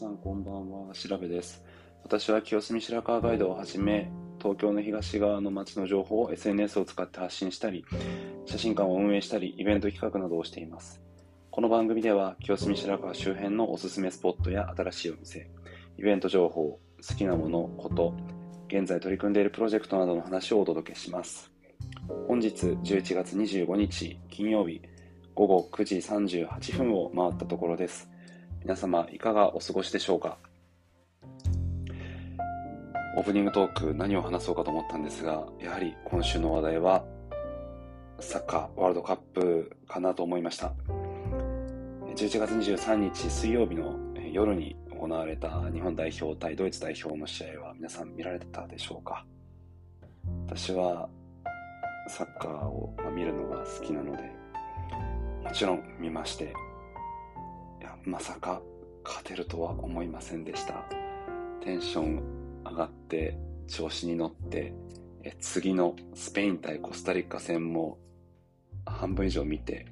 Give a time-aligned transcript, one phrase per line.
[0.00, 1.62] さんこんばんは、調べです。
[2.02, 7.84] 私は清澄白河ガイドをはじめ、東京の東側の街の情報を SNS を使って発信したり、
[8.46, 11.02] 写真館を運営したり、イベント企画などをしています。
[11.50, 15.50] この番組では、清澄白河周辺のおすすめスポットや新しいお店、
[15.98, 16.62] イベント情報、
[17.06, 18.14] 好きなもの、こと、
[18.68, 21.52] 現在取り組んでいるプロジェクトなどの話をお届けします。
[22.26, 24.80] 本日11月25日金曜日
[25.34, 28.09] 午後9時38分を回ったところです。
[28.62, 30.36] 皆様いかがお過ごしでしょうか？
[33.16, 37.04] オープニングトーク何を話そうかと思ったんですが、やはり今週の話題は
[38.20, 40.72] サッカーワールドカップかなと思いました。
[42.14, 43.96] 11月23日水曜日の
[44.30, 49.24] 夜に行われた日本代表対ドイツ代表の試合は皆さん見られたでしょうか？
[50.46, 51.08] 私は
[52.08, 54.22] サッカーを見るのが好きなので
[55.42, 56.52] もちろん見まして
[58.04, 58.60] まさか
[59.04, 60.84] 勝てるとは思いませんでした。
[61.62, 62.22] テンション
[62.64, 63.36] 上がって
[63.68, 64.72] 調子に乗って
[65.22, 67.98] え次のスペイン対コスタリカ戦も
[68.86, 69.86] 半分以上見て、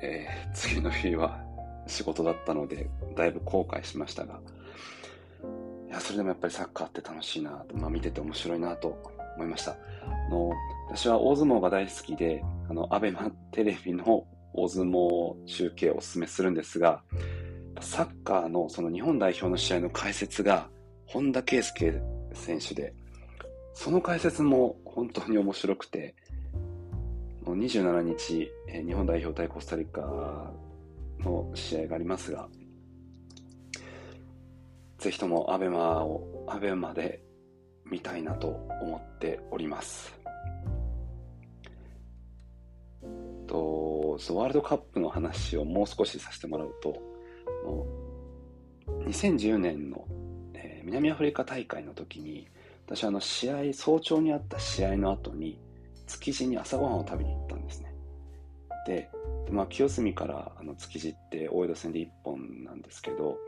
[0.00, 1.40] えー、次の日は
[1.86, 4.40] 仕事だったのでだいぶ後悔しましたが
[5.88, 8.96] いやそれでもやっぱりサッカーって楽しいなと、まあ、見てて面白いなと
[9.36, 9.76] 思いましたあ
[10.30, 10.52] の
[10.88, 17.02] 私は大相撲が大好きであのアベマテレビの大相撲中継をお勧めするんですが、
[17.80, 20.68] サッカーのその日本代表の試合の解説が
[21.06, 22.02] 本田圭佑
[22.34, 22.94] 選手で、
[23.74, 26.14] その解説も本当に面白くて、
[27.44, 28.50] 27日、
[28.86, 30.00] 日本代表対コスタリカ
[31.20, 32.48] の試合がありますが、
[34.98, 37.22] ぜひともアベマを、アベマで
[37.86, 38.48] 見たいなと
[38.82, 40.14] 思っております。
[43.46, 43.79] と、
[44.28, 47.00] ワールドカップの話をもう少しさせてもらうと、
[49.06, 50.04] 2010年の、
[50.54, 52.46] えー、南アフリカ大会の時に、
[52.86, 55.58] 私はあの試合、早朝にあった試合の後に、
[56.06, 57.94] 築地に朝ごはんを食べに行ったんですね。
[58.86, 59.08] で、
[59.50, 63.38] まあ、清澄からあの築地って大江戸線で1本なんですけど、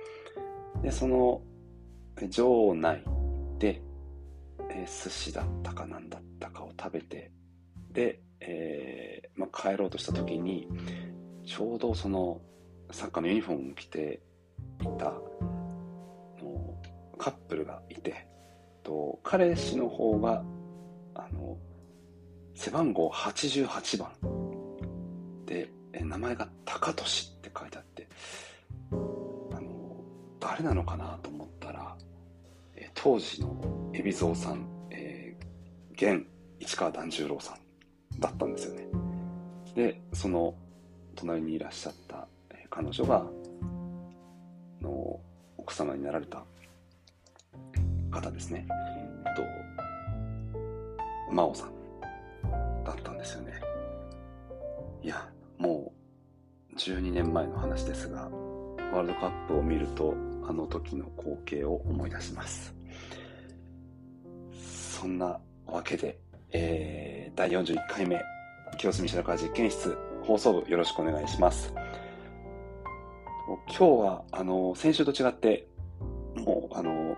[0.83, 1.43] で、その
[2.31, 3.03] 場内
[3.59, 3.83] で、
[4.71, 7.31] えー、寿司だったかなんだったかを食べて、
[7.93, 10.69] で、えー、まあ、帰ろうとした時に
[11.45, 12.41] ちょうどその
[12.91, 14.21] サッカーのユニフォームを着て
[14.81, 16.75] いたの
[17.19, 18.27] カップルがいて
[18.83, 20.43] と彼氏の方が
[21.15, 21.57] あの
[22.55, 24.11] 背番号88番。
[25.47, 28.09] で名前が高俊って書いてあって
[28.91, 28.95] あ
[29.61, 29.97] の
[30.41, 31.97] 誰なのかなと思ったら
[32.95, 33.55] 当時の
[33.93, 36.27] 海老蔵さん、えー、現
[36.61, 37.62] 市川團十郎さん。
[38.19, 38.87] だったんですよね。
[39.75, 40.55] で、その
[41.15, 42.27] 隣にいらっしゃった
[42.71, 43.27] 彼女が、
[44.81, 45.21] の
[45.59, 46.43] 奥様になられた
[48.11, 48.67] 方ですね。
[49.27, 49.43] えっと、
[51.33, 51.71] 真央さん
[52.85, 53.53] だったんですよね。
[55.03, 55.29] いや、
[55.59, 55.93] も
[56.73, 58.29] う12年前の話ですが、
[58.93, 60.15] ワールドカップを見ると、
[60.49, 62.75] あの時の光景を思い出します。
[64.53, 66.19] そんなわけで、
[66.51, 68.21] えー、第41回目、
[68.79, 71.73] 清澄白河実験室放送部よろしくお願いします。
[73.67, 75.67] 今日は、あの、先週と違って、
[76.37, 77.17] もう、あの、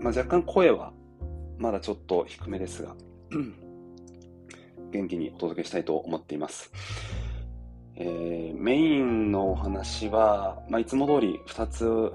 [0.00, 0.92] まあ、若干声は
[1.58, 2.94] まだちょっと低めですが、
[4.92, 6.70] 元気にお届けしたいと思っています。
[7.96, 12.14] えー、メインのお話は、まあ、いつも通り2つお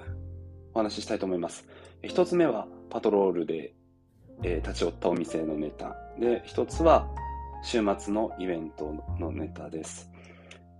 [0.75, 1.67] 話ししたいと思います。
[2.03, 3.73] 1つ目はパトロールで
[4.43, 5.95] えー、立ち寄ったお店のネタ。
[6.19, 7.07] で、一つは
[7.63, 10.11] 週末のイベントのネタです。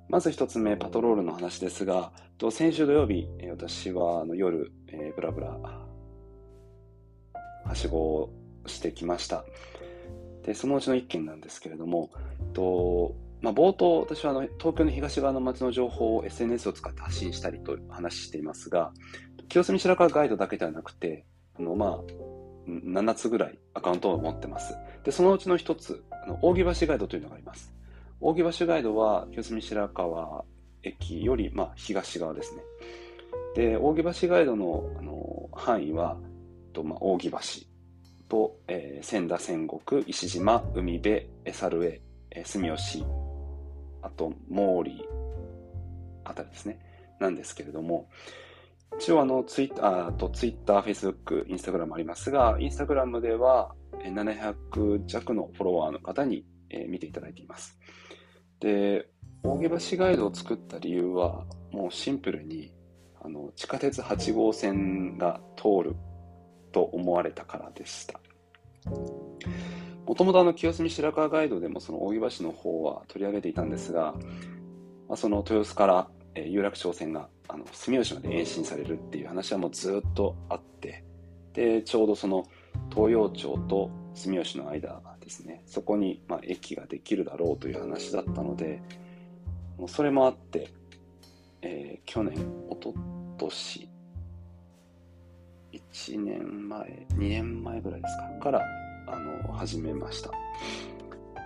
[0.09, 2.11] まず一つ目、パトロールの話ですが、
[2.51, 5.57] 先週土曜日、私は夜、えー、ブラブラ、
[7.65, 8.33] はしごを
[8.65, 9.43] してきました。
[10.43, 12.11] で、そのうちの一件なんですけれども、
[12.53, 18.91] とまあ、冒頭、私はあの東京の東側の街の情報を SNS を使って発信したりと話していますが、
[19.49, 21.25] 清澄白河ガイドだけではなくて、
[21.59, 22.13] あのまあ、
[22.67, 24.75] 7つぐらいアカウントを持ってます。
[25.03, 27.73] で、そのうちの1つ、あの扇橋ガイドというのがあります。
[28.19, 30.45] 扇橋ガイドは、清澄白河
[30.83, 32.61] 駅より、まあ、東側ですね。
[33.55, 36.17] で、扇橋ガイドのあの範囲は、
[36.73, 37.37] とまあ、扇橋
[38.27, 43.03] と、えー、千田千石、石島、海辺、猿江、え住吉、
[44.01, 45.03] あと毛利
[46.23, 46.79] あたりですね。
[47.19, 48.09] なんですけれども、
[48.99, 53.73] 一応あのツイッターとツイッター、フェイスブック、インスタグラムありますが、インスタグラムでは
[54.03, 56.45] 700弱のフォロワーの方に
[56.87, 57.77] 見ていただいています。
[58.59, 59.09] で、
[59.43, 62.73] 大毛橋ガイドを作った理由は、もうシンプルに、
[63.21, 65.95] あの地下鉄8号線が通る
[66.71, 68.19] と思われたからでした
[70.05, 74.13] もともと清澄白河ガイドでもその扇橋の方は取り上げていたんですが、
[75.09, 81.03] まあ、その豊洲から、え、有楽町線があの住吉まで延伸されるっていう話はもうずっとあって
[81.53, 82.45] でちょうどその
[82.93, 85.61] 東洋町と住吉の間ですね。
[85.65, 88.81] そこに、まあ、駅ができるだろうという話だったので
[89.77, 90.71] もうそれもあって、
[91.61, 92.37] えー、去年
[92.69, 92.93] おと
[93.37, 93.89] とし
[95.73, 96.81] 1年前
[97.15, 98.61] 2年前ぐらいですかから
[99.07, 100.31] あの始めました。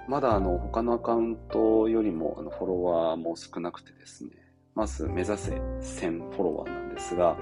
[0.07, 4.31] まだあの他のアカウントよりもあのフォロワーも少なくてですね
[4.75, 7.37] まず目指せ1000フォロワーなんですが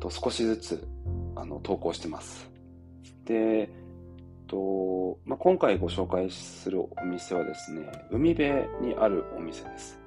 [0.00, 0.88] と少しずつ
[1.36, 2.50] あの投稿してます
[3.24, 3.70] で
[4.46, 9.98] と、まあ、今回ご紹介するお店はですね、海辺にあるお店です。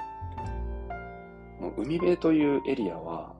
[1.77, 3.35] 海辺というエリアは、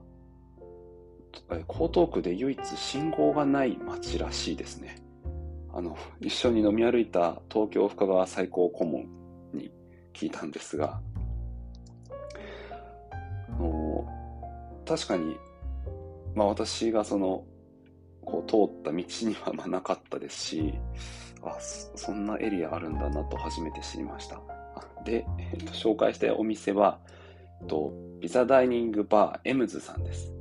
[1.50, 1.64] 江
[1.94, 4.98] 東区で唯一信号がない街らしいですね。
[5.74, 9.08] あの、一緒に飲み歩いた東京深川最高顧問
[9.54, 9.72] に
[10.14, 11.00] 聞いたんですが、
[14.88, 15.38] 確かに、
[16.36, 17.44] まあ私がその
[18.26, 20.74] こう通った道にはまなかったですし、
[21.44, 24.42] あ、そんなエリアあるんだなと初めて知りました。
[25.06, 27.00] で、えっと、紹介したいお店は、
[27.68, 30.32] とピザダイニングバーエムズさんです。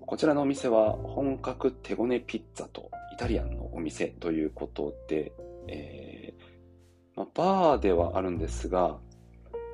[0.00, 5.32] こちらのお店は本格手ごねピッツァとイタリアンのお店ということで、
[5.66, 6.42] えー、
[7.16, 8.98] まあ、バーではあるんですが、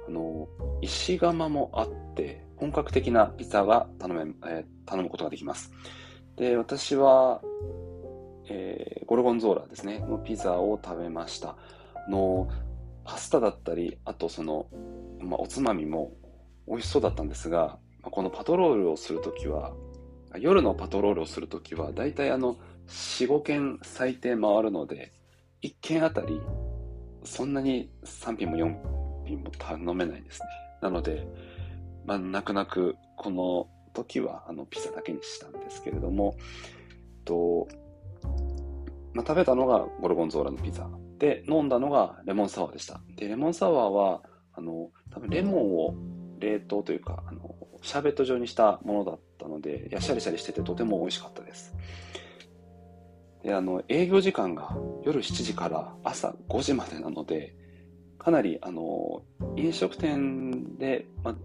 [0.09, 0.49] あの、
[0.81, 5.73] 石窯もあって、本格的なピザが頼め、えー、頼むことができます。
[6.37, 7.43] で、私は、
[8.49, 11.57] えー、ゴルゴンゾーラですね、のピザを食べました。
[12.09, 12.49] の、
[13.05, 14.69] パスタだったり、あとその、
[15.19, 16.13] まあ、おつまみも
[16.69, 19.73] 美味しそうだったんですが、このパトロールをするときは、
[20.39, 22.55] 夜のパトロールをするときは、だいたいあの、
[22.87, 25.11] 4、5軒最低回るので、
[25.63, 26.41] 1軒あたり、
[27.25, 28.77] そんなに3品も4
[29.27, 30.47] 品も頼めないんですね。
[30.81, 31.27] なので、
[32.07, 36.37] まあ、泣く泣く、この時はあのピザだけにしたんですけれども、
[37.25, 37.69] と
[39.15, 40.89] まあ、食べたのがゴルゴンゾーラのピザ。
[41.19, 43.01] で飲んだのがレモンサワーでした。
[43.17, 44.23] でレモンサワーは
[44.55, 45.95] あの多分レモンを
[46.41, 51.75] 冷凍というかあのシャーベット状にしたものだったのでやしゃりしゃりしててとても美味しかったです。
[53.45, 57.55] であの営業時間が夜7時から朝5時までなので
[58.19, 59.23] かなりあの
[59.57, 61.37] 飲食店で、ま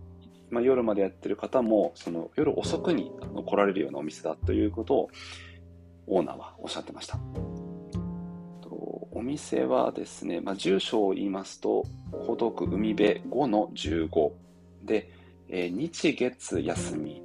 [0.50, 3.12] まあ、夜までやってる方もその夜遅くに
[3.46, 5.10] 来られるようなお店だということを
[6.08, 7.20] オーナーはおっしゃってました。
[9.18, 14.32] お店はですね、まあ、住所を言いますと江東区海辺5の15
[14.84, 15.12] で、
[15.50, 17.24] えー、日月休み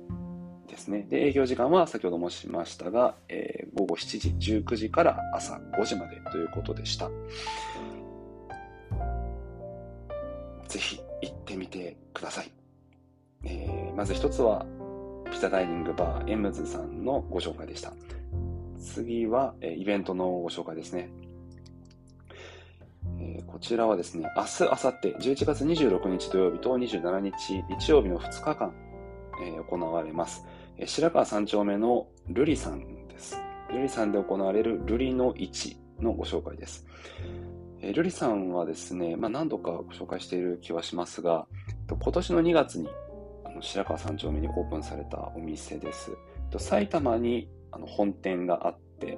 [0.69, 1.07] ですね。
[1.11, 7.11] で営業時間は先ほど申しましたが、えー、午後7時19時から朝5時までということでした。
[10.67, 12.62] ぜひ行ってみてください。
[13.45, 14.67] えー、まず一つは、
[15.31, 17.93] ピザダイニングバーエムズさんのご紹介でした。
[18.79, 21.11] 次は、え、イベントのご紹介ですね。
[23.19, 28.75] えー、こちらはですね、明日、明後日、11月26日土曜日と27日日曜日の2日間、
[29.43, 30.45] えー、行われます。
[30.77, 33.37] え、白川三丁目のルリさんです。
[33.71, 36.87] ルリさんで行われるルリの市のご紹介です。
[37.81, 41.47] えー、ルリさんはですね、まあ、何度かご紹介している気はしますが、
[41.89, 42.89] 今年の2月に
[43.63, 46.11] 白川三丁目にオープンされたお店です。
[46.59, 49.17] 埼玉にあの本店があって、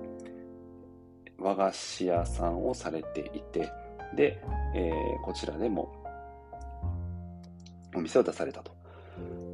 [1.38, 3.72] 和菓子屋さんをされていて、
[4.14, 4.40] で、
[4.74, 5.92] えー、こちらでも
[7.96, 8.72] お店を出されたと。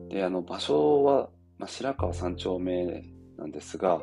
[0.09, 3.05] で、あの場所は、まあ、白川三丁目
[3.39, 4.03] なんですが、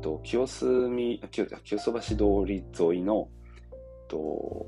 [0.00, 3.28] と清澄清清洲橋通り沿いの
[4.08, 4.66] と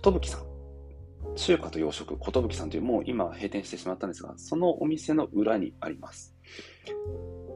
[0.00, 0.47] 寿さん
[1.38, 6.34] 中華と洋食、寿さんというもう今閉店してしまったんですが、そのお店の裏にあります。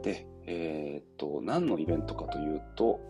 [0.02, 3.00] で、えー、っと、何のイベントかというと、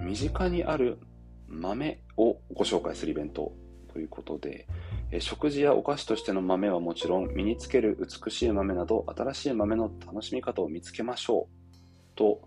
[0.00, 0.98] 身近にある
[1.46, 3.52] 豆をご紹介するイベント
[3.92, 4.66] ということで、
[5.10, 12.40] え食事やお菓子としての豆はもちろん、身につける美しい豆など、新しい豆の楽しみ方を見つけましょうと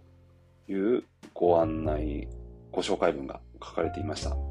[0.68, 2.28] いうご案内、
[2.72, 4.51] ご紹介文が書かれていました。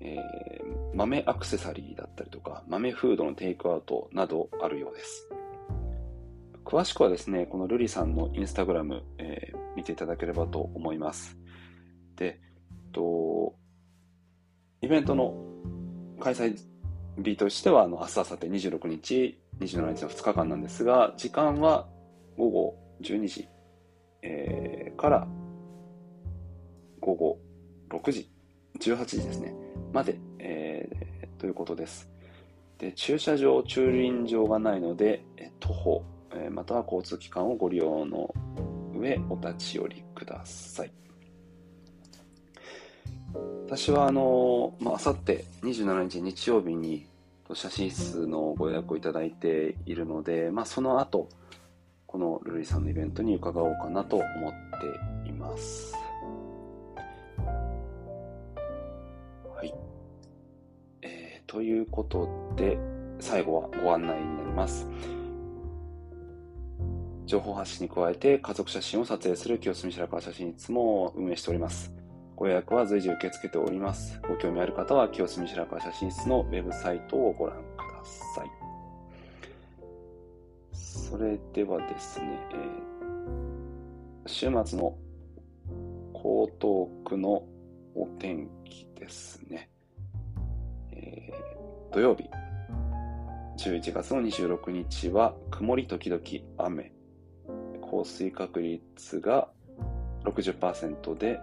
[0.00, 5.28] えー、豆アクセサリーだったりとか、豆フードのテイクアウトなどあるようです。
[6.64, 11.36] 詳しくはですね、このルリさんのインスタグラム、えー、見ていただければと思います。
[12.16, 12.40] で、
[12.92, 13.54] と
[14.82, 15.34] イベントの
[16.20, 16.56] 開催
[17.18, 21.86] 日としては、あの、明日、明後日26日、27日の2日間なんですが、時間は
[22.38, 23.48] 午後12時、
[24.22, 25.28] えー、から
[27.00, 27.38] 午後
[27.90, 28.29] 6時、
[28.78, 29.54] 18時ですね、
[29.92, 32.08] まで、えー、ということです。
[32.78, 35.24] で、駐車場、駐輪場がないので、
[35.58, 38.34] 徒歩、え、または交通機関をご利用の
[38.94, 40.92] 上、お立ち寄りください。
[43.66, 47.06] 私はあの、まあさって27日日曜日に
[47.54, 51.28] 写真室のご予約をいただいているので、まあ、その後
[52.06, 54.52] このルリさんのイベントに伺おうかなと思っ
[55.24, 55.94] ています。
[61.50, 62.78] ということで、
[63.18, 64.86] 最後はご案内になります。
[67.26, 71.92] 情報発信に加えて家族写真を撮影する清澄白河写真室も運営しております。
[72.36, 74.20] ご予約は随時受け付けております。
[74.28, 78.50] ご興味ある方は清澄白河写真室のウェブサイトをご覧ください。
[80.72, 84.96] それではですね、えー、週末の
[86.14, 87.42] 江東区の
[87.96, 89.68] お天気ですね。
[91.92, 92.30] 土曜日、
[93.58, 96.22] 11月の26日は曇り時々
[96.56, 96.92] 雨。
[97.80, 99.48] 降水確率が
[100.24, 101.40] 60%で、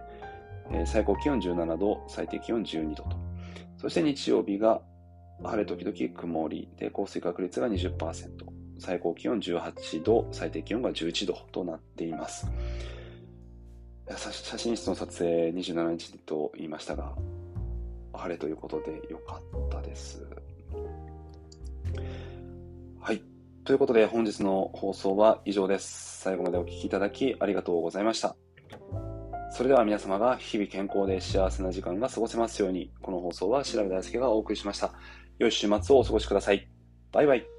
[0.72, 3.16] え、最高気温17度、最低気温12度と。
[3.76, 4.80] そして日曜日が
[5.44, 8.30] 晴れ時々曇りで降水確率が20%、
[8.78, 12.46] 最高気温18度、最低気温が11度となっています。
[14.16, 17.14] 写真室の撮影27日と言いましたが、
[18.18, 20.26] 晴れということで良かったです。
[23.00, 23.22] はい。
[23.64, 26.20] ということで本日の放送は以上です。
[26.20, 28.36] 最後までお聴きいただきありがとうございました。
[29.50, 34.92] それでは皆様が日々健康で幸せな時間が過ごせますように、この放送は調べ大輔がお送りしました。
[35.38, 36.68] 良い週末をお過ごしください。
[37.12, 37.57] バイバイ。